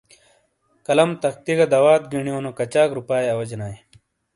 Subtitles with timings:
[0.85, 3.73] قلم، تختی گہ دوات گینیو کچاک رُُوپاۓ اواجیناۓ؟